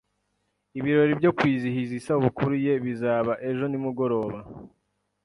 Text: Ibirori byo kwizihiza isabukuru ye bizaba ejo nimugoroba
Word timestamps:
Ibirori 0.77 1.13
byo 1.19 1.31
kwizihiza 1.37 1.93
isabukuru 1.99 2.53
ye 2.65 2.73
bizaba 2.85 3.33
ejo 3.49 3.63
nimugoroba 3.67 4.39